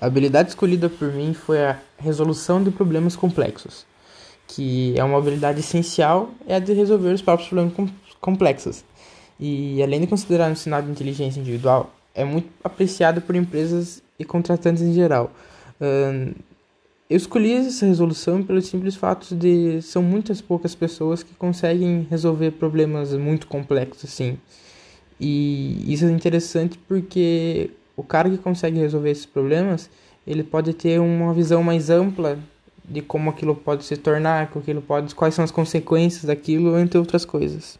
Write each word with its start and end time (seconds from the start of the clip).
A 0.00 0.06
habilidade 0.06 0.50
escolhida 0.50 0.88
por 0.88 1.12
mim 1.12 1.34
foi 1.34 1.62
a 1.62 1.78
resolução 1.98 2.62
de 2.62 2.70
problemas 2.70 3.14
complexos, 3.14 3.84
que 4.48 4.94
é 4.96 5.04
uma 5.04 5.18
habilidade 5.18 5.60
essencial 5.60 6.30
é 6.46 6.56
a 6.56 6.58
de 6.58 6.72
resolver 6.72 7.12
os 7.12 7.20
próprios 7.20 7.48
problemas 7.48 7.74
com 7.74 7.88
complexos. 8.20 8.84
E 9.38 9.82
além 9.82 10.00
de 10.00 10.06
considerar 10.06 10.50
um 10.50 10.54
sinal 10.54 10.82
de 10.82 10.90
inteligência 10.90 11.40
individual, 11.40 11.92
é 12.14 12.24
muito 12.24 12.48
apreciado 12.62 13.20
por 13.20 13.34
empresas 13.36 14.02
e 14.18 14.24
contratantes 14.24 14.82
em 14.82 14.92
geral. 14.92 15.30
Eu 17.08 17.16
escolhi 17.16 17.52
essa 17.52 17.86
resolução 17.86 18.42
pelo 18.42 18.60
simples 18.62 18.94
fato 18.94 19.34
de 19.34 19.82
são 19.82 20.02
muitas 20.02 20.40
poucas 20.40 20.74
pessoas 20.74 21.22
que 21.22 21.34
conseguem 21.34 22.06
resolver 22.08 22.52
problemas 22.52 23.12
muito 23.14 23.46
complexos 23.46 24.04
assim. 24.04 24.38
E 25.18 25.92
isso 25.92 26.04
é 26.04 26.10
interessante 26.10 26.78
porque 26.88 27.70
o 28.00 28.02
cara 28.02 28.30
que 28.30 28.38
consegue 28.38 28.78
resolver 28.78 29.10
esses 29.10 29.26
problemas, 29.26 29.90
ele 30.26 30.42
pode 30.42 30.72
ter 30.72 30.98
uma 30.98 31.34
visão 31.34 31.62
mais 31.62 31.90
ampla 31.90 32.38
de 32.82 33.02
como 33.02 33.28
aquilo 33.28 33.54
pode 33.54 33.84
se 33.84 33.94
tornar, 33.96 34.42
aquilo 34.42 34.80
pode, 34.80 35.14
quais 35.14 35.34
são 35.34 35.44
as 35.44 35.50
consequências 35.50 36.24
daquilo, 36.24 36.78
entre 36.78 36.98
outras 36.98 37.26
coisas. 37.26 37.78